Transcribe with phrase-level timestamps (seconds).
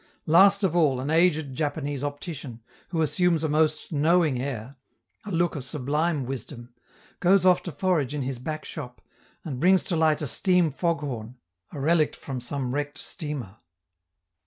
[0.25, 4.77] Last of all, an aged Japanese optician, who assumes a most knowing air,
[5.25, 6.73] a look of sublime wisdom,
[7.19, 8.99] goes off to forage in his back shop,
[9.45, 11.37] and brings to light a steam fog horn,
[11.71, 13.57] a relict from some wrecked steamer.